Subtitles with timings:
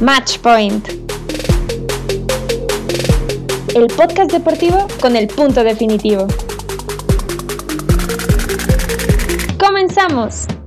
[0.00, 0.88] Match Point.
[3.74, 6.26] El podcast deportivo con el punto definitivo.
[9.58, 10.57] ¡Comenzamos!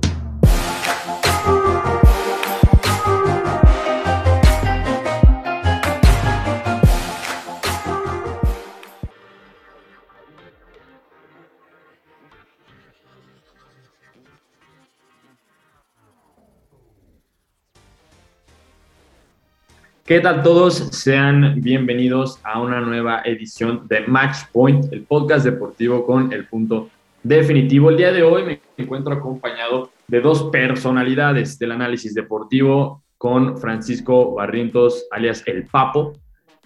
[20.12, 20.74] ¿Qué tal todos?
[20.74, 26.90] Sean bienvenidos a una nueva edición de Match Point, el podcast deportivo con el punto
[27.22, 27.88] definitivo.
[27.88, 34.34] El día de hoy me encuentro acompañado de dos personalidades del análisis deportivo con Francisco
[34.34, 36.12] Barrientos, alias El Papo,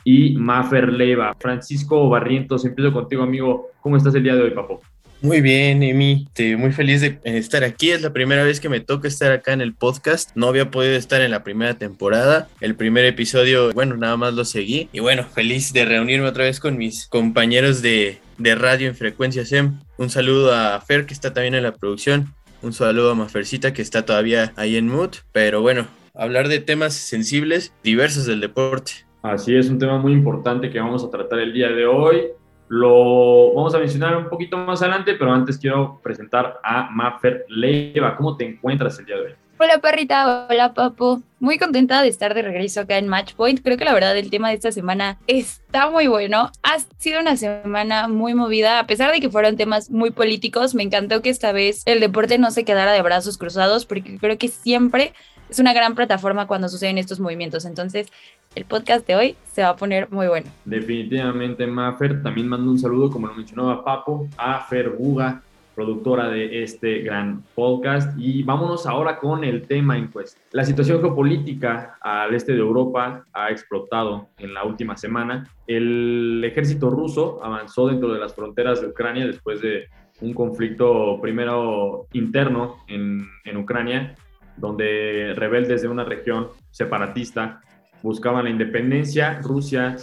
[0.02, 1.32] y Mafer Leiva.
[1.38, 3.68] Francisco Barrientos, empiezo contigo, amigo.
[3.80, 4.80] ¿Cómo estás el día de hoy, Papo?
[5.22, 6.28] Muy bien, Emi.
[6.58, 7.90] muy feliz de estar aquí.
[7.90, 10.30] Es la primera vez que me toca estar acá en el podcast.
[10.34, 12.48] No había podido estar en la primera temporada.
[12.60, 14.88] El primer episodio, bueno, nada más lo seguí.
[14.92, 19.46] Y bueno, feliz de reunirme otra vez con mis compañeros de, de radio en Frecuencia
[19.46, 19.80] SEM.
[19.96, 22.34] Un saludo a Fer, que está también en la producción.
[22.62, 25.10] Un saludo a Mafercita, que está todavía ahí en mood.
[25.32, 28.92] Pero bueno, hablar de temas sensibles, diversos del deporte.
[29.22, 32.22] Así es, un tema muy importante que vamos a tratar el día de hoy.
[32.68, 38.16] Lo vamos a mencionar un poquito más adelante, pero antes quiero presentar a Maffer Leiva.
[38.16, 39.34] ¿Cómo te encuentras el día de hoy?
[39.58, 41.22] Hola perrita, hola papu.
[41.40, 43.62] Muy contenta de estar de regreso acá en Matchpoint.
[43.62, 46.50] Creo que la verdad el tema de esta semana está muy bueno.
[46.62, 50.74] Ha sido una semana muy movida, a pesar de que fueron temas muy políticos.
[50.74, 54.36] Me encantó que esta vez el deporte no se quedara de brazos cruzados, porque creo
[54.36, 55.14] que siempre
[55.48, 57.64] es una gran plataforma cuando suceden estos movimientos.
[57.64, 58.08] Entonces,
[58.54, 60.46] el podcast de hoy se va a poner muy bueno.
[60.64, 62.22] Definitivamente, Mafer.
[62.22, 65.42] También mando un saludo, como lo mencionaba Papo, a Fer Buga,
[65.74, 68.18] productora de este gran podcast.
[68.18, 70.42] Y vámonos ahora con el tema en cuestión.
[70.52, 75.48] La situación geopolítica al este de Europa ha explotado en la última semana.
[75.66, 79.88] El ejército ruso avanzó dentro de las fronteras de Ucrania después de
[80.22, 84.16] un conflicto primero interno en, en Ucrania
[84.56, 87.60] donde rebeldes de una región separatista
[88.02, 89.40] buscaban la independencia.
[89.42, 89.96] Rusia,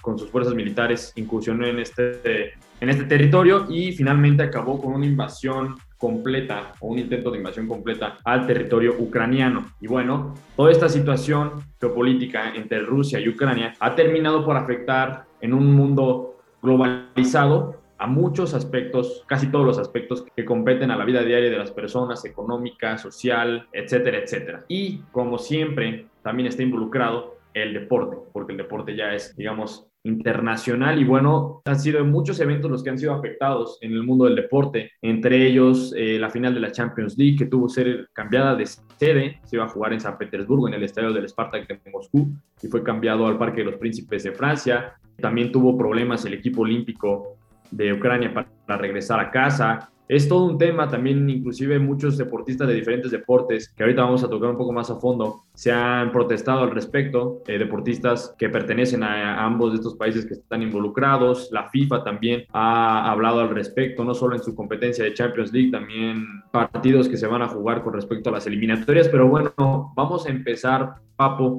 [0.00, 5.06] con sus fuerzas militares, incursionó en este, en este territorio y finalmente acabó con una
[5.06, 9.72] invasión completa o un intento de invasión completa al territorio ucraniano.
[9.80, 15.52] Y bueno, toda esta situación geopolítica entre Rusia y Ucrania ha terminado por afectar en
[15.52, 21.22] un mundo globalizado a muchos aspectos, casi todos los aspectos que competen a la vida
[21.22, 24.64] diaria de las personas, económica, social, etcétera, etcétera.
[24.68, 31.00] Y como siempre, también está involucrado el deporte, porque el deporte ya es, digamos, internacional
[31.00, 34.36] y bueno, han sido muchos eventos los que han sido afectados en el mundo del
[34.36, 38.54] deporte, entre ellos eh, la final de la Champions League que tuvo que ser cambiada
[38.54, 41.90] de sede, se iba a jugar en San Petersburgo en el estadio del Spartak de
[41.90, 42.28] Moscú
[42.62, 44.94] y fue cambiado al Parque de los Príncipes de Francia.
[45.20, 47.36] También tuvo problemas el equipo olímpico
[47.70, 49.90] de Ucrania para regresar a casa.
[50.08, 54.30] Es todo un tema también, inclusive muchos deportistas de diferentes deportes, que ahorita vamos a
[54.30, 59.02] tocar un poco más a fondo, se han protestado al respecto, eh, deportistas que pertenecen
[59.02, 64.02] a, ambos de estos países que están involucrados, la FIFA también ha hablado al respecto,
[64.02, 67.82] no solo en su competencia de Champions League, también partidos que se van a jugar
[67.82, 69.52] con respecto a las eliminatorias, pero bueno,
[69.94, 71.58] vamos a empezar, Papo,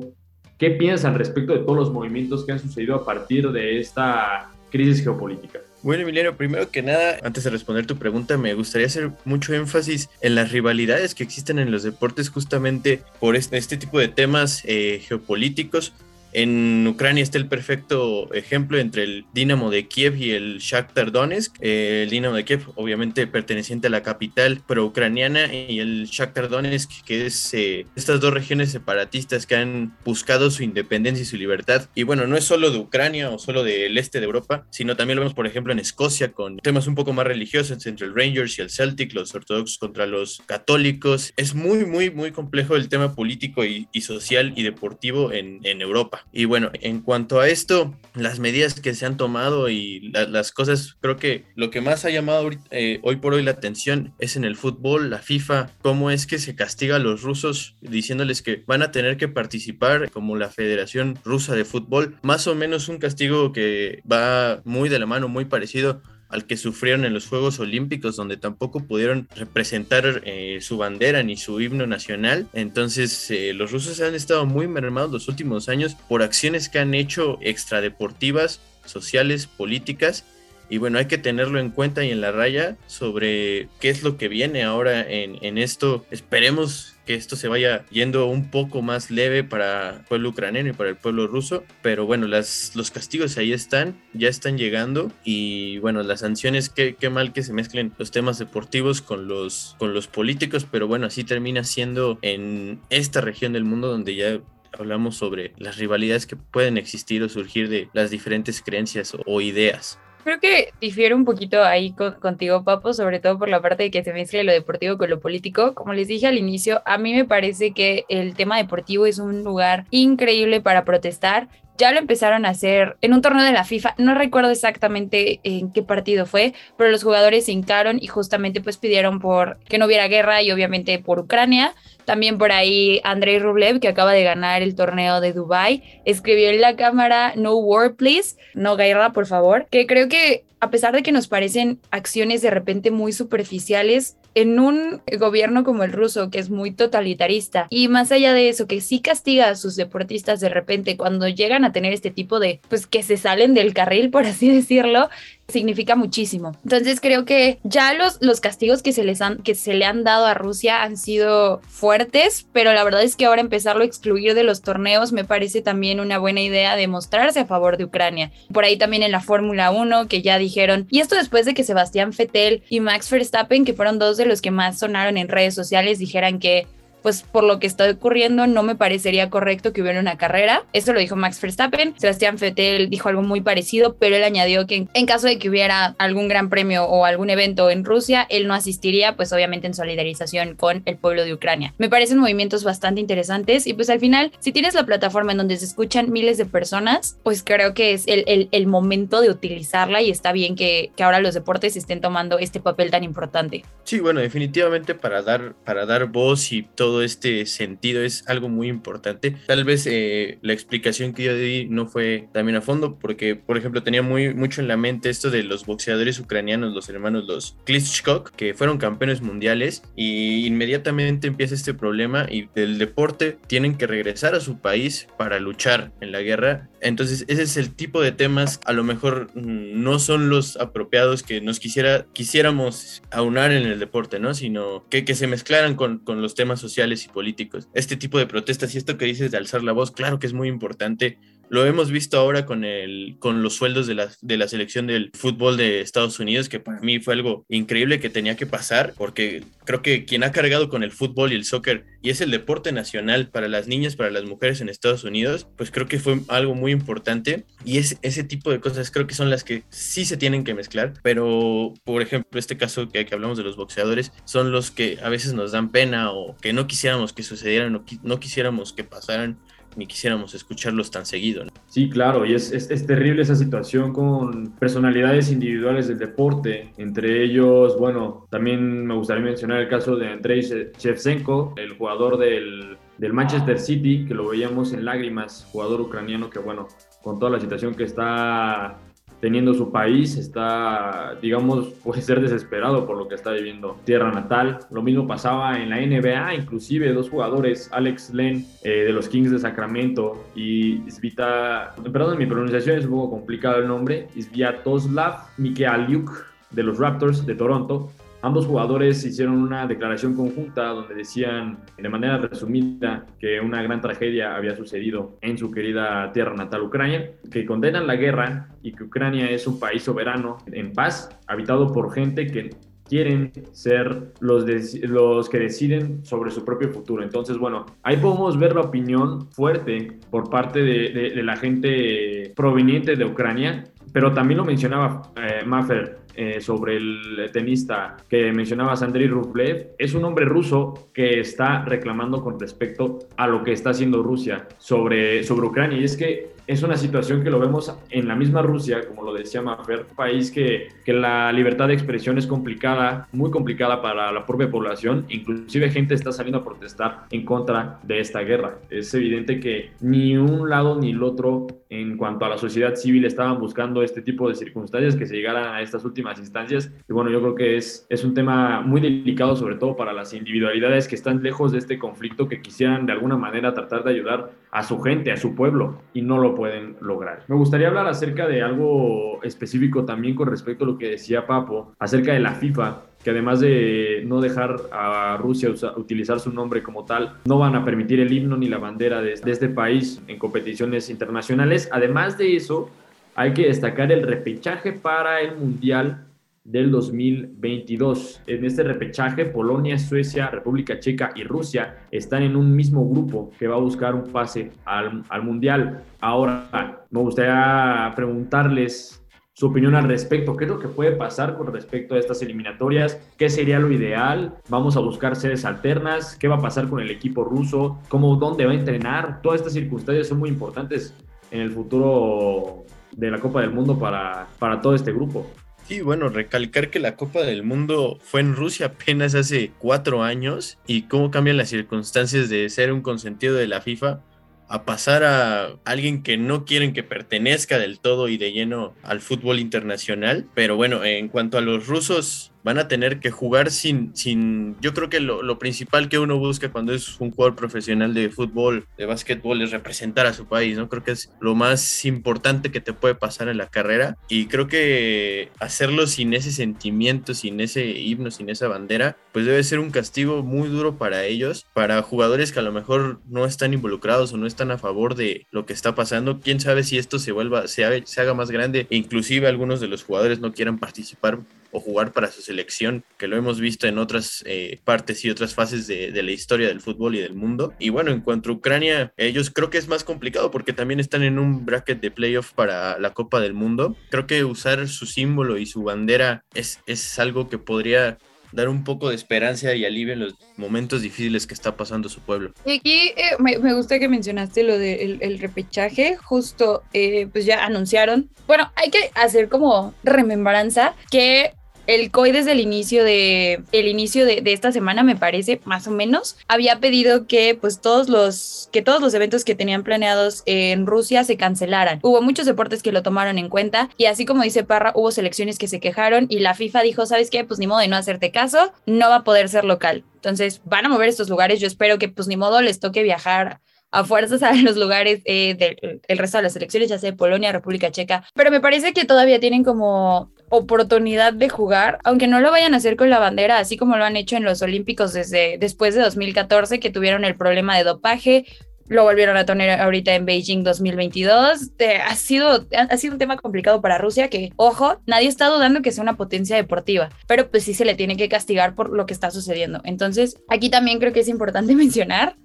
[0.58, 4.50] ¿qué piensas al respecto de todos los movimientos que han sucedido a partir de esta
[4.72, 5.59] crisis geopolítica?
[5.81, 10.09] Bueno, Emiliano, primero que nada, antes de responder tu pregunta, me gustaría hacer mucho énfasis
[10.19, 14.62] en las rivalidades que existen en los deportes justamente por este, este tipo de temas
[14.66, 15.94] eh, geopolíticos
[16.34, 21.56] en Ucrania está el perfecto ejemplo entre el Dinamo de Kiev y el Shakhtar Donetsk.
[21.62, 27.03] Eh, el Dinamo de Kiev, obviamente perteneciente a la capital pro-ucraniana, y el Shakhtar Donetsk,
[27.06, 31.89] que es eh, estas dos regiones separatistas que han buscado su independencia y su libertad.
[31.95, 35.18] Y bueno, no es solo de Ucrania o solo del este de Europa, sino también
[35.18, 38.57] lo vemos, por ejemplo, en Escocia con temas un poco más religiosos entre el Rangers
[38.57, 41.34] y el Celtic, los ortodoxos contra los católicos.
[41.38, 46.19] Es muy, muy, muy complejo el tema político y, social y deportivo en, en Europa.
[46.31, 50.98] Y bueno, en cuanto a esto, las medidas que se han tomado y las cosas,
[51.01, 54.44] creo que lo que más ha llamado eh, hoy por hoy la atención es en
[54.44, 58.81] el fútbol, la FIFA, cómo es que se castiga a los rusos diciéndoles que van
[58.81, 63.51] a tener que participar como la Federación Rusa de Fútbol, más o menos un castigo
[63.51, 68.16] que va muy de la mano, muy parecido al que sufrieron en los Juegos Olímpicos,
[68.16, 72.48] donde tampoco pudieron representar eh, su bandera ni su himno nacional.
[72.54, 76.94] Entonces, eh, los rusos han estado muy mermados los últimos años por acciones que han
[76.94, 80.24] hecho extradeportivas, sociales, políticas.
[80.69, 84.18] Y bueno, hay que tenerlo en cuenta y en la raya sobre qué es lo
[84.18, 86.06] que viene ahora en, en esto.
[86.12, 90.74] Esperemos que esto se vaya yendo un poco más leve para el pueblo ucraniano y
[90.74, 95.80] para el pueblo ruso, pero bueno, las, los castigos ahí están, ya están llegando y
[95.80, 99.95] bueno, las sanciones, qué, qué mal que se mezclen los temas deportivos con los, con
[99.95, 104.39] los políticos, pero bueno, así termina siendo en esta región del mundo donde ya
[104.77, 109.98] hablamos sobre las rivalidades que pueden existir o surgir de las diferentes creencias o ideas.
[110.30, 111.92] Creo que difiero un poquito ahí
[112.22, 115.20] contigo, Papo, sobre todo por la parte de que se mezcle lo deportivo con lo
[115.20, 115.74] político.
[115.74, 119.44] Como les dije al inicio, a mí me parece que el tema deportivo es un
[119.44, 121.50] lugar increíble para protestar
[121.80, 125.72] ya lo empezaron a hacer en un torneo de la FIFA, no recuerdo exactamente en
[125.72, 129.86] qué partido fue, pero los jugadores se hincaron y justamente pues pidieron por que no
[129.86, 131.74] hubiera guerra y obviamente por Ucrania.
[132.09, 136.59] También por ahí Andrei Rublev, que acaba de ganar el torneo de Dubai, escribió en
[136.59, 141.03] la cámara No war please, no guerra por favor, que creo que a pesar de
[141.03, 146.39] que nos parecen acciones de repente muy superficiales, en un gobierno como el ruso, que
[146.39, 150.50] es muy totalitarista, y más allá de eso, que sí castiga a sus deportistas de
[150.50, 154.25] repente cuando llegan a tener este tipo de, pues que se salen del carril, por
[154.25, 155.09] así decirlo,
[155.50, 156.56] significa muchísimo.
[156.63, 160.04] Entonces creo que ya los, los castigos que se, les han, que se le han
[160.04, 164.34] dado a Rusia han sido fuertes, pero la verdad es que ahora empezarlo a excluir
[164.34, 168.31] de los torneos me parece también una buena idea de mostrarse a favor de Ucrania.
[168.54, 171.63] Por ahí también en la Fórmula 1 que ya dijeron, y esto después de que
[171.63, 175.56] Sebastián Vettel y Max Verstappen, que fueron dos de los que más sonaron en redes
[175.56, 176.68] sociales, dijeran que
[177.01, 180.63] pues por lo que está ocurriendo no me parecería correcto que hubiera una carrera.
[180.74, 181.94] Esto lo dijo Max Verstappen.
[181.98, 185.96] Sebastián Vettel dijo algo muy parecido, pero él añadió que en caso de que hubiera
[185.98, 190.56] algún gran premio o algún evento en Rusia, él no asistiría, pues obviamente en solidarización
[190.56, 191.74] con el pueblo de Ucrania.
[191.78, 195.57] Me parecen movimientos bastante interesantes y pues al final, si tienes la plataforma en donde
[195.57, 200.12] se escuchan miles de personas, pues creo que es el, el, momento de utilizarla y
[200.12, 203.63] está bien que, que ahora los deportes estén tomando este papel tan importante.
[203.84, 208.50] Sí, bueno, definitivamente para dar, para dar voz y todo todo este sentido es algo
[208.50, 209.36] muy importante.
[209.45, 213.59] Tal vez eh, la explicación que yo di no fue también a fondo, porque, por
[213.59, 217.56] ejemplo, tenía muy, mucho en la mente esto de los boxeadores ucranianos, los hermanos, los
[217.63, 223.85] Klitschko, que fueron campeones mundiales, y inmediatamente empieza este problema y del deporte tienen que
[223.85, 226.69] regresar a su país para luchar en la guerra.
[226.81, 231.21] Entonces, ese es el tipo de temas, a lo mejor mm, no son los apropiados
[231.21, 234.33] que nos quisiera, quisiéramos aunar en el deporte, ¿no?
[234.33, 237.68] Sino que, que se mezclaran con, con los temas sociales y políticos.
[237.74, 240.34] Este tipo de protestas y esto que dices de alzar la voz, claro que es
[240.34, 241.18] muy importante.
[241.50, 245.12] Lo hemos visto ahora con, el, con los sueldos de la, de la selección del
[245.13, 249.44] fútbol de Estados Unidos, que para mí fue algo increíble que tenía que pasar, porque
[249.66, 252.72] creo que quien ha cargado con el fútbol y el soccer y es el deporte
[252.72, 256.56] nacional para las niñas, para las mujeres en Estados Unidos, pues creo que fue algo
[256.56, 260.18] muy importante y es, ese tipo de cosas creo que son las que sí se
[260.18, 264.52] tienen que mezclar, pero por ejemplo este caso que, que hablamos de los boxeadores son
[264.52, 268.19] los que a veces nos dan pena o que no quisiéramos que sucedieran o no
[268.19, 269.40] quisiéramos que pasaran
[269.75, 271.45] ni quisiéramos escucharlos tan seguido.
[271.68, 277.77] Sí, claro, y es, es, terrible esa situación con personalidades individuales del deporte, entre ellos,
[277.77, 283.60] bueno, también me gustaría mencionar el caso de Andrei Shevchenko, el jugador del, del Manchester
[283.60, 286.68] City, que lo veíamos en lágrimas, jugador ucraniano que, bueno,
[287.01, 288.77] con toda la situación que está
[289.19, 294.60] teniendo su país, está, digamos, puede ser desesperado por lo que está viviendo tierra natal.
[294.71, 299.31] Lo mismo pasaba en la NBA, inclusive dos jugadores, Alex Len eh, de los Kings
[299.31, 306.26] de Sacramento y Svita, perdón, mi pronunciación es un poco complicado el nombre, Sviatoslav Mikhailiuk
[306.52, 312.18] de los Raptors de Toronto, Ambos jugadores hicieron una declaración conjunta donde decían de manera
[312.18, 317.88] resumida que una gran tragedia había sucedido en su querida tierra natal Ucrania, que condenan
[317.88, 322.49] la guerra y que Ucrania es un país soberano en paz, habitado por gente que
[322.90, 324.44] quieren ser los,
[324.81, 327.04] los que deciden sobre su propio futuro.
[327.04, 333.06] Entonces, bueno, ahí podemos ver la opinión fuerte por parte de, la gente proveniente de
[333.06, 339.71] Ucrania, pero también lo mencionaba eh, Maffer, eh, sobre el tenista que mencionabas, Andrei Rublev,
[339.78, 344.47] es un hombre ruso que está reclamando con respecto a lo que está haciendo Rusia
[344.57, 345.80] sobre, sobre Ucrania.
[345.80, 349.13] Y es que es una situación que lo vemos en la misma Rusia, como lo
[349.13, 354.25] decía Mafer, país que, que la libertad de expresión es complicada, muy complicada para la
[354.25, 358.57] propia población, inclusive gente está saliendo a protestar en contra de esta guerra.
[358.71, 363.06] Es evidente que ni un lado ni el otro en cuanto a la sociedad civil
[363.06, 366.71] estaban buscando este tipo de circunstancias que se llegaran a estas últimas instancias.
[366.89, 370.13] Y bueno, yo creo que es, es un tema muy delicado, sobre todo para las
[370.13, 374.31] individualidades que están lejos de este conflicto, que quisieran de alguna manera tratar de ayudar
[374.51, 377.24] a su gente, a su pueblo, y no lo pueden lograr.
[377.28, 381.74] Me gustaría hablar acerca de algo específico también con respecto a lo que decía Papo,
[381.78, 386.86] acerca de la FIFA que además de no dejar a Rusia utilizar su nombre como
[386.86, 390.90] tal, no van a permitir el himno ni la bandera de, este país en competiciones
[390.90, 391.69] internacionales.
[391.72, 392.69] Además de eso,
[393.16, 396.08] hay que destacar el repechaje para el Mundial
[396.49, 398.23] del 2022.
[398.25, 403.47] En este repechaje, Polonia, Suecia, República Checa y Rusia están en un mismo grupo que
[403.47, 405.83] va a buscar un pase al, al Mundial.
[406.01, 408.99] Ahora, me gustaría preguntarles
[409.33, 410.35] su opinión al respecto.
[410.35, 412.99] ¿Qué es lo que puede pasar con respecto a estas eliminatorias?
[413.15, 414.33] ¿Qué sería lo ideal?
[414.49, 416.18] ¿Vamos a buscar sedes alternas?
[416.18, 417.77] ¿Qué va a pasar con el equipo ruso?
[417.89, 419.21] ¿Cómo, dónde va a entrenar?
[419.21, 420.95] Todas estas circunstancias son muy importantes
[421.31, 425.25] en el futuro de la Copa del Mundo para, para todo este grupo.
[425.69, 430.57] Sí, bueno, recalcar que la Copa del Mundo fue en Rusia apenas hace cuatro años
[430.66, 434.02] y cómo cambian las circunstancias de ser un consentido de la FIFA
[434.47, 438.99] a pasar a alguien que no quieren que pertenezca del todo y de lleno al
[438.99, 440.26] fútbol internacional.
[440.33, 444.74] Pero bueno, en cuanto a los rusos, van a tener que jugar sin, sin yo
[444.74, 448.68] creo que lo, lo, principal que uno busca cuando es un jugador profesional de fútbol,
[448.78, 450.69] de básquetbol, es representar a su país, ¿no?
[450.69, 454.48] Creo que es lo más importante que te puede pasar en la carrera y creo
[454.48, 459.72] que hacerlo sin ese sentimiento, sin ese himno, sin esa bandera, pues debe ser un
[459.72, 464.18] castigo muy duro para ellos, para jugadores que a lo mejor no están involucrados o
[464.18, 467.48] no están a favor de lo que está pasando, quién sabe si esto se vuelva,
[467.48, 471.19] se se haga más grande e inclusive algunos de los jugadores no quieran participar
[471.51, 475.33] o jugar para su selección, que lo hemos visto en otras eh, partes y otras
[475.33, 477.53] fases de, la historia del fútbol y del mundo.
[477.59, 481.03] Y bueno, en cuanto a Ucrania, ellos creo que es más complicado porque también están
[481.03, 483.75] en un bracket de playoff para la Copa del Mundo.
[483.89, 487.97] Creo que usar su símbolo y su bandera es, es algo que podría
[488.31, 492.01] dar un poco de esperanza y alivio en los momentos difíciles que está pasando su
[492.01, 492.33] pueblo.
[492.45, 497.07] Y aquí eh, me, me, gusta que mencionaste lo del de el repechaje, justo eh,
[497.07, 498.09] pues ya anunciaron.
[498.27, 501.33] Bueno, hay que hacer como remembranza que
[501.69, 505.71] el COI desde el inicio de el inicio de, esta semana me parece más o
[505.71, 510.66] menos había pedido que pues todos los que todos los eventos que tenían planeados en
[510.66, 511.80] Rusia se cancelaran.
[511.83, 515.38] Hubo muchos deportes que lo tomaron en cuenta y así como dice Parra hubo selecciones
[515.38, 518.12] que se quejaron y la FIFA dijo sabes qué pues ni modo de no hacerte
[518.12, 521.39] caso no va a poder ser local entonces van a mover estos lugares.
[521.39, 525.36] Yo espero que pues ni modo les toque viajar a fuerzas a los lugares eh,
[525.36, 528.86] del el resto de las elecciones, ya sea Polonia, República Checa, pero me parece que
[528.86, 533.39] todavía tienen como oportunidad de jugar, aunque no lo vayan a hacer con la bandera,
[533.39, 537.15] así como lo han hecho en los Olímpicos desde después de 2014, que tuvieron el
[537.15, 538.26] problema de dopaje,
[538.67, 541.52] lo volvieron a tener ahorita en Beijing 2022.
[541.58, 545.62] Eh, ha, sido, ha sido un tema complicado para Rusia que, ojo, nadie está dudando
[545.62, 548.86] que sea una potencia deportiva, pero pues sí se le tiene que castigar por lo
[548.86, 549.62] que está sucediendo.
[549.63, 552.15] Entonces, aquí también creo que es importante mencionar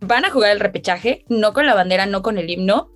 [0.00, 2.90] van a jugar el repechaje, no con la bandera, no con el himno,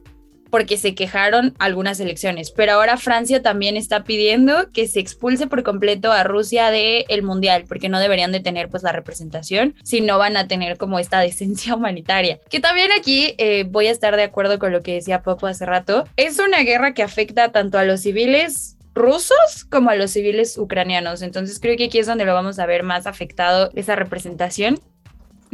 [0.54, 2.52] porque se quejaron algunas elecciones.
[2.52, 7.24] Pero ahora Francia también está pidiendo que se expulse por completo a Rusia del el
[7.24, 11.00] mundial, porque no deberían de tener pues la representación si no van a tener como
[11.00, 12.38] esta decencia humanitaria.
[12.48, 15.66] Que también aquí eh, voy a estar de acuerdo con lo que decía Popo hace
[15.66, 16.04] rato.
[16.16, 21.22] Es una guerra que afecta tanto a los civiles rusos como a los civiles ucranianos.
[21.22, 24.78] Entonces creo que aquí es donde lo vamos a ver más afectado esa representación.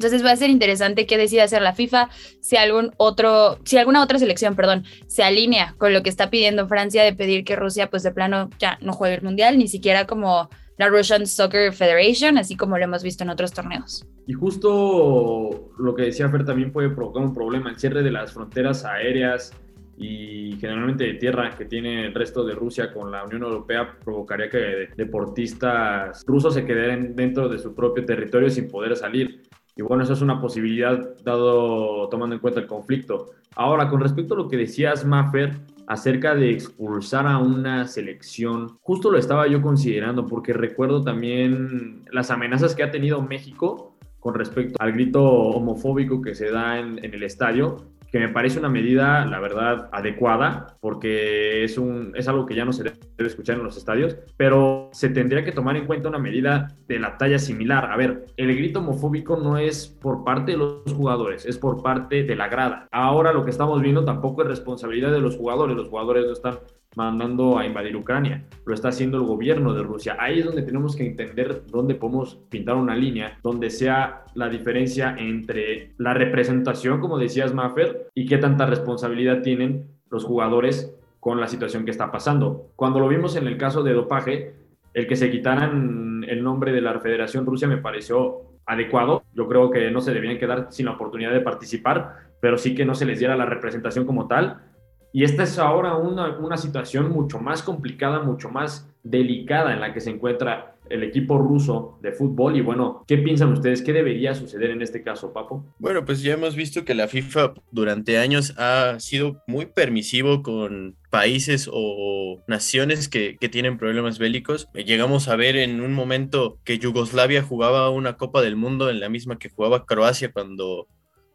[0.00, 2.09] Entonces va a ser interesante qué decida hacer la FIFA,
[2.40, 6.66] si algún otro, si alguna otra selección, perdón, se alinea con lo que está pidiendo
[6.66, 10.07] Francia de pedir que Rusia, pues de plano ya no juegue el mundial, ni siquiera
[10.07, 14.07] como la Russian Soccer Federation, así como lo hemos visto en otros torneos.
[14.26, 18.33] Y justo lo que decía Fer también puede provocar un problema, el cierre de las
[18.33, 19.52] fronteras aéreas
[19.99, 24.49] y generalmente de tierra que tiene el resto de Rusia con la Unión Europea provocaría
[24.49, 29.42] que deportistas rusos se queden dentro de su propio territorio sin poder salir.
[29.80, 33.30] Y bueno, eso es una posibilidad dado tomando en cuenta el conflicto.
[33.56, 39.10] Ahora, con respecto a lo que decías, Maffer, acerca de expulsar a una selección, justo
[39.10, 44.76] lo estaba yo considerando porque recuerdo también las amenazas que ha tenido México con respecto
[44.78, 47.78] al grito homofóbico que se da en, en el estadio
[48.10, 52.64] que me parece una medida, la verdad, adecuada, porque es, un, es algo que ya
[52.64, 56.18] no se debe escuchar en los estadios, pero se tendría que tomar en cuenta una
[56.18, 57.90] medida de la talla similar.
[57.90, 62.24] A ver, el grito homofóbico no es por parte de los jugadores, es por parte
[62.24, 62.88] de la grada.
[62.90, 66.58] Ahora lo que estamos viendo tampoco es responsabilidad de los jugadores, los jugadores no están
[66.97, 70.16] mandando a invadir Ucrania, lo está haciendo el gobierno de Rusia.
[70.18, 75.14] Ahí es donde tenemos que entender dónde podemos pintar una línea donde sea la diferencia
[75.18, 81.47] entre la representación, como decías Maffer, y qué tanta responsabilidad tienen los jugadores con la
[81.47, 82.70] situación que está pasando.
[82.76, 84.54] Cuando lo vimos en el caso de dopaje,
[84.94, 89.23] el que se quitaran el nombre de la Federación Rusia me pareció adecuado.
[89.35, 92.85] Yo creo que no se debían quedar sin la oportunidad de participar, pero sí que
[92.85, 94.62] no se les diera la representación como tal
[95.12, 99.92] Y esta es ahora una, una situación mucho más complicada, mucho más delicada en la
[99.92, 102.56] que se encuentra el equipo ruso de fútbol.
[102.56, 103.80] Y bueno, ¿qué piensan ustedes?
[103.80, 105.64] ¿Qué debería suceder en este caso, Papo?
[105.78, 110.96] Bueno, pues ya hemos visto que la FIFA durante años ha sido muy permisivo con
[111.08, 114.68] países o naciones que, que, tienen problemas bélicos.
[114.74, 119.08] Llegamos a ver en un momento que Yugoslavia jugaba una Copa del Mundo en la
[119.08, 120.86] misma que jugaba Croacia cuando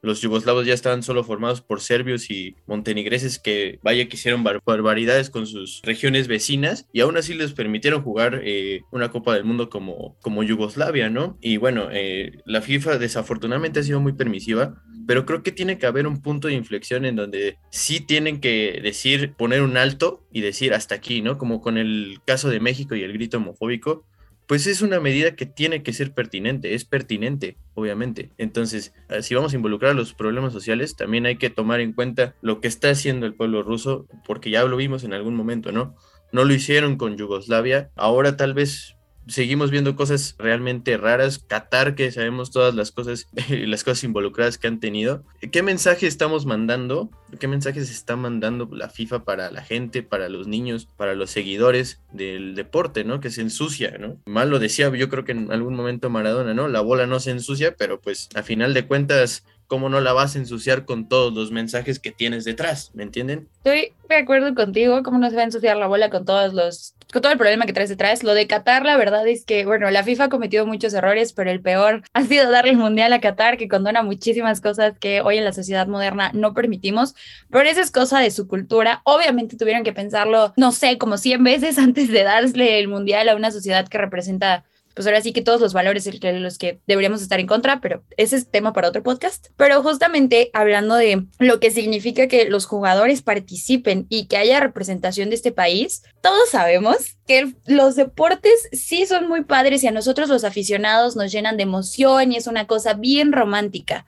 [0.06, 5.30] los yugoslavos ya estaban solo formados por serbios y montenegreses que vaya que hicieron barbaridades
[5.30, 9.70] con sus regiones vecinas y aún así les permitieron jugar eh, una Copa del Mundo
[9.70, 11.38] como, como Yugoslavia, ¿no?
[11.42, 15.86] Y bueno, eh, la FIFA desafortunadamente ha sido muy permisiva, pero creo que tiene que
[15.86, 20.42] haber un punto de inflexión en donde sí tienen que decir, poner un alto y
[20.42, 21.38] decir hasta aquí, ¿no?
[21.38, 24.06] Como con el caso de México y el grito homofóbico,
[24.48, 28.32] pues es una medida que tiene que ser pertinente, es pertinente, obviamente.
[28.38, 31.94] Entonces, ah, si vamos a involucrar a los problemas sociales, también hay que tomar en
[31.94, 35.72] cuenta lo que está haciendo el pueblo ruso, porque ya lo vimos en algún momento,
[35.72, 35.96] ¿no?
[36.32, 38.95] No lo hicieron con Yugoslavia, ahora tal vez
[39.28, 41.40] seguimos viendo cosas realmente raras.
[41.40, 45.24] Qatar, que sabemos todas las cosas, las cosas involucradas que han tenido.
[45.52, 47.10] ¿Qué mensaje estamos mandando?
[47.40, 52.02] ¿Qué mensajes está mandando la FIFA para la gente, para los niños, para los seguidores
[52.12, 53.20] del deporte, ¿no?
[53.20, 54.18] Que se ensucia, ¿no?
[54.26, 56.68] Mal lo decía, yo creo que en algún momento Maradona, ¿no?
[56.68, 60.36] La bola no se ensucia, pero pues a final de cuentas ¿cómo no la vas
[60.36, 62.92] a ensuciar con todos los mensajes que tienes detrás?
[62.94, 63.50] ¿Me entienden?
[63.58, 66.94] Estoy de acuerdo contigo, ¿cómo no se va a ensuciar la bola con todos los,
[67.12, 68.24] con todo el problema que traes detrás?
[68.24, 71.50] Lo de Qatar, la verdad es que, bueno, la FIFA ha cometido muchos errores, pero
[71.52, 75.38] el peor ha sido darle el mundial a Qatar, que condona muchísimas cosas que hoy
[75.38, 77.16] en la sociedad moderna no permitimos,
[77.50, 79.02] pero esa es cosa de su cultura.
[79.04, 83.36] Obviamente tuvieron que pensarlo, no sé, como 100 veces antes de darle el mundial a
[83.36, 84.64] una sociedad que representa
[84.96, 88.04] pues ahora sí que todos los valores de los que deberíamos estar en contra, pero
[88.16, 89.48] ese es tema para otro podcast.
[89.58, 95.30] Pero justamente hablando de lo que significa que los jugadores participen y que haya representación
[95.30, 100.30] de este país, todos sabemos que los deportes sí son muy padres y a nosotros
[100.30, 104.06] los aficionados nos llenan de emoción y es una cosa bien romántica.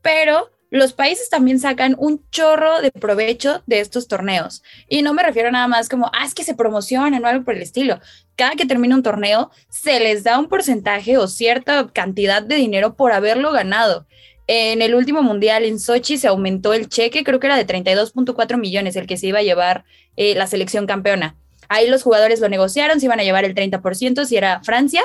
[0.00, 4.62] Pero los países también sacan un chorro de provecho de estos torneos.
[4.88, 7.54] Y no me refiero nada más como, ah, es que se promocionan o algo por
[7.54, 8.00] el estilo.
[8.36, 12.94] Cada que termina un torneo, se les da un porcentaje o cierta cantidad de dinero
[12.96, 14.06] por haberlo ganado.
[14.46, 18.56] En el último mundial en Sochi se aumentó el cheque, creo que era de 32.4
[18.56, 19.84] millones el que se iba a llevar
[20.16, 21.36] eh, la selección campeona.
[21.68, 25.02] Ahí los jugadores lo negociaron, se iban a llevar el 30% si era Francia.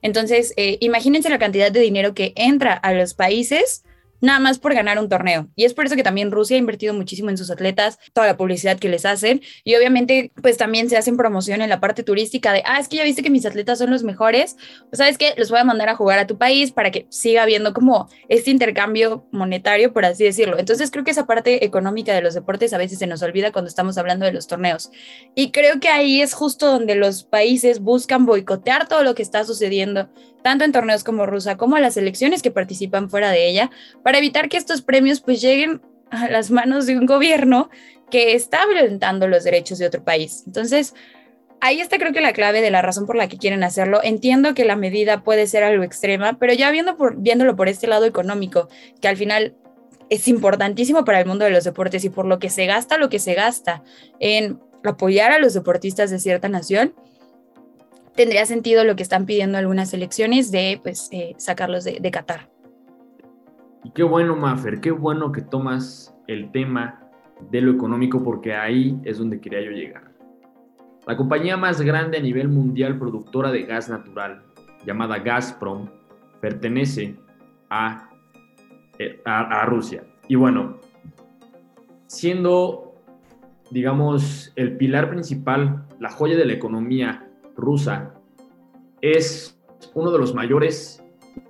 [0.00, 3.84] Entonces, eh, imagínense la cantidad de dinero que entra a los países
[4.22, 5.48] nada más por ganar un torneo.
[5.54, 8.36] Y es por eso que también Rusia ha invertido muchísimo en sus atletas, toda la
[8.38, 9.42] publicidad que les hacen.
[9.64, 12.96] Y obviamente, pues también se hacen promoción en la parte turística de, ah, es que
[12.96, 14.56] ya viste que mis atletas son los mejores,
[14.88, 17.42] pues sabes que los voy a mandar a jugar a tu país para que siga
[17.42, 20.58] habiendo como este intercambio monetario, por así decirlo.
[20.58, 23.68] Entonces creo que esa parte económica de los deportes a veces se nos olvida cuando
[23.68, 24.90] estamos hablando de los torneos.
[25.34, 29.44] Y creo que ahí es justo donde los países buscan boicotear todo lo que está
[29.44, 30.08] sucediendo,
[30.42, 33.70] tanto en torneos como Rusia, como a las elecciones que participan fuera de ella,
[34.02, 37.70] para evitar que estos premios pues lleguen a las manos de un gobierno
[38.10, 40.42] que está violentando los derechos de otro país.
[40.46, 40.94] Entonces,
[41.60, 44.00] ahí está creo que la clave de la razón por la que quieren hacerlo.
[44.02, 47.86] Entiendo que la medida puede ser algo extrema, pero ya viendo por, viéndolo por este
[47.86, 48.68] lado económico,
[49.00, 49.54] que al final
[50.10, 53.08] es importantísimo para el mundo de los deportes y por lo que se gasta, lo
[53.08, 53.82] que se gasta
[54.20, 56.94] en apoyar a los deportistas de cierta nación,
[58.14, 62.48] tendría sentido lo que están pidiendo algunas elecciones de pues, eh, sacarlos de, de Qatar.
[63.84, 67.00] Y qué bueno, Maffer, qué bueno que tomas el tema
[67.50, 70.12] de lo económico porque ahí es donde quería yo llegar.
[71.06, 74.42] La compañía más grande a nivel mundial productora de gas natural,
[74.86, 75.88] llamada Gazprom,
[76.40, 77.16] pertenece
[77.70, 78.08] a,
[78.98, 80.04] eh, a, a Rusia.
[80.28, 80.78] Y bueno,
[82.06, 82.94] siendo,
[83.72, 88.14] digamos, el pilar principal, la joya de la economía rusa,
[89.00, 89.58] es
[89.94, 91.02] uno de los mayores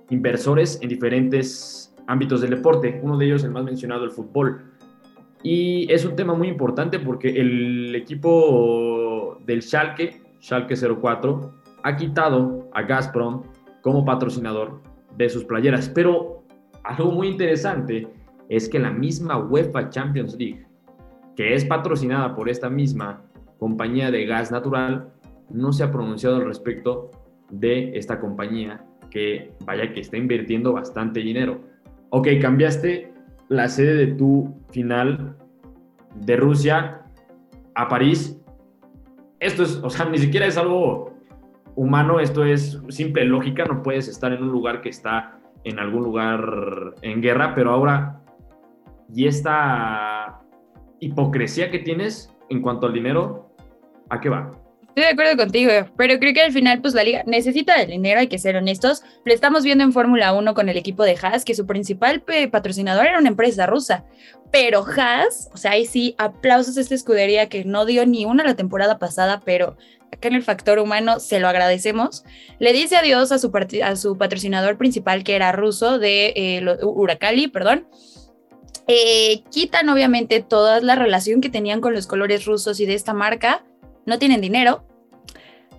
[0.09, 4.71] inversores en diferentes ámbitos del deporte, uno de ellos el más mencionado, el fútbol.
[5.43, 12.69] Y es un tema muy importante porque el equipo del Schalke, Schalke 04, ha quitado
[12.73, 13.43] a Gazprom
[13.81, 14.81] como patrocinador
[15.17, 15.89] de sus playeras.
[15.89, 16.43] Pero
[16.83, 18.07] algo muy interesante
[18.49, 20.65] es que la misma UEFA Champions League,
[21.35, 23.21] que es patrocinada por esta misma
[23.57, 25.12] compañía de gas natural,
[25.53, 27.11] no se ha pronunciado al respecto
[27.49, 31.73] de esta compañía que vaya que está invirtiendo bastante dinero
[32.15, 33.11] ok, cambiaste
[33.49, 35.35] la sede de tu final
[36.13, 37.01] de Rusia
[37.73, 38.39] a París.
[39.39, 41.17] Esto es, o sea, ni siquiera es algo
[41.75, 46.03] humano, esto es simple lógica, no puedes estar en un lugar que está en algún
[46.03, 48.21] lugar en guerra, pero ahora
[49.11, 50.39] y esta
[50.99, 53.55] hipocresía que tienes en cuanto al dinero,
[54.09, 54.51] ¿a qué va?
[54.95, 58.19] Estoy de acuerdo contigo, pero creo que al final, pues la liga necesita el dinero,
[58.19, 59.01] hay que ser honestos.
[59.25, 63.07] Lo estamos viendo en Fórmula 1 con el equipo de Haas, que su principal patrocinador
[63.07, 64.05] era una empresa rusa.
[64.51, 68.43] Pero Haas, o sea, ahí sí, aplausos a esta escudería que no dio ni una
[68.43, 69.77] la temporada pasada, pero
[70.11, 72.23] acá en el factor humano se lo agradecemos.
[72.59, 73.51] Le dice adiós a su,
[73.83, 77.87] a su patrocinador principal, que era ruso, de eh, Uracali, perdón.
[78.85, 83.15] Eh, quitan obviamente toda la relación que tenían con los colores rusos y de esta
[83.15, 83.63] marca
[84.05, 84.85] no tienen dinero,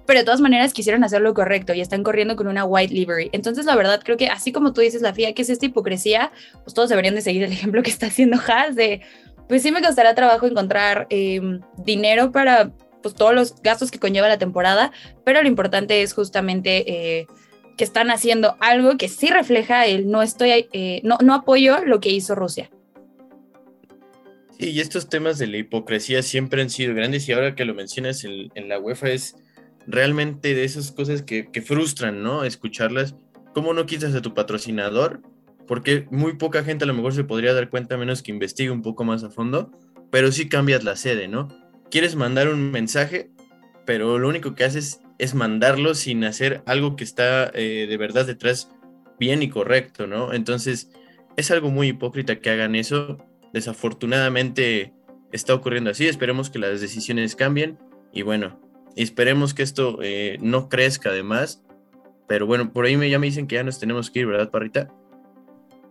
[0.07, 3.31] pero de todas maneras quisieron hacer lo correcto y están corriendo con una white livery.
[3.33, 6.33] Entonces, la verdad, creo que así como tú dices, la FIA, que es esta hipocresía,
[6.63, 9.01] pues todos deberían de seguir el ejemplo que está haciendo Haas de,
[9.49, 14.29] pues sí me costará trabajo encontrar em, dinero para pues todos los gastos que conlleva
[14.29, 14.91] la temporada,
[15.25, 16.85] pero lo importante es justamente
[17.21, 17.27] eh,
[17.77, 22.01] que están haciendo algo que sí refleja el no estoy, eh, no, no apoyo lo
[22.01, 22.71] que hizo Rusia.
[24.59, 27.75] Sí, y estos temas de la hipocresía siempre han sido grandes y ahora que lo
[27.75, 29.37] mencionas en, la UEFA es
[29.87, 32.45] realmente de esas cosas que, frustran, ¿no?
[32.45, 33.17] Escucharlas.
[33.53, 35.23] ¿Cómo no quitas a tu patrocinador?
[35.67, 38.83] Porque muy poca gente a lo mejor se podría dar cuenta menos que investigue un
[38.83, 39.73] poco más a fondo,
[40.11, 41.49] pero sí cambias la sede, ¿no?
[41.91, 43.31] Quieres mandar un mensaje,
[43.85, 48.27] pero lo único que haces es mandarlo sin hacer algo que está eh, de verdad
[48.27, 48.71] detrás
[49.19, 50.33] bien y correcto, ¿no?
[50.33, 50.91] Entonces,
[51.37, 53.19] es algo muy hipócrita que hagan eso
[53.55, 54.93] desafortunadamente
[55.33, 56.07] está ocurriendo así.
[56.07, 57.79] Esperemos que las decisiones cambien
[58.13, 58.61] y bueno,
[58.97, 61.65] esperemos que esto eh, no crezca además.
[62.27, 64.51] Pero bueno, por ahí me, ya me dicen que ya nos tenemos que ir, ¿verdad,
[64.51, 64.93] Parrita?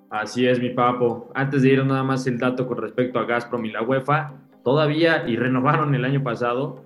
[0.09, 1.31] Así es, mi papo.
[1.33, 5.27] Antes de ir nada más el dato con respecto a Gazprom y la UEFA, todavía
[5.27, 6.83] y renovaron el año pasado,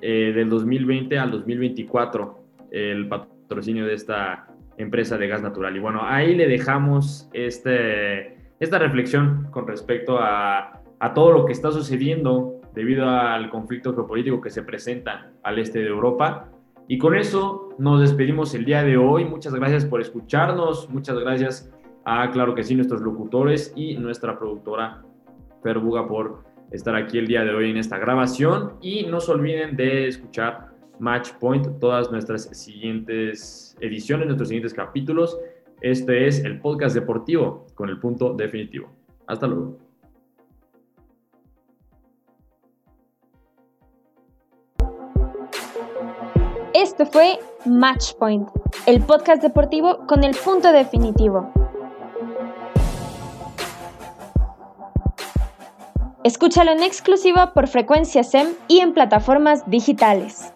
[0.00, 5.76] eh, del 2020 al 2024, el patrocinio de esta empresa de gas natural.
[5.76, 10.82] Y bueno, ahí le dejamos este esta reflexión con respecto a,
[11.14, 15.88] todo lo que está sucediendo debido al conflicto geopolítico que se presenta al este de
[15.88, 16.48] Europa.
[16.88, 19.24] Y con eso nos despedimos el día de hoy.
[19.24, 20.88] Muchas gracias por escucharnos.
[20.90, 21.72] Muchas gracias
[22.04, 25.04] a, claro que sí, nuestros locutores y nuestra productora
[25.62, 28.74] Ferbuga por estar aquí el día de hoy en esta grabación.
[28.80, 35.38] Y no se olviden de escuchar Match Point, todas nuestras siguientes ediciones, nuestros siguientes capítulos.
[35.80, 38.88] Este es el podcast deportivo con el punto definitivo.
[39.26, 39.76] Hasta luego.
[46.72, 48.48] Este fue Matchpoint,
[48.86, 51.50] el podcast deportivo con el punto definitivo.
[56.22, 60.52] Escúchalo en exclusiva por frecuencia SEM y en plataformas digitales.